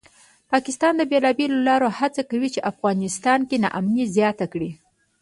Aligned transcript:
پاکستان 0.51 0.93
د 0.97 1.01
بېلابېلو 1.11 1.57
لارو 1.67 1.89
هڅه 1.99 2.21
کوي 2.29 2.49
چې 2.53 2.65
افغانستان 2.71 3.39
کې 3.49 3.57
ناامني 3.63 4.05
زیاته 4.15 4.45
کړي 4.53 4.71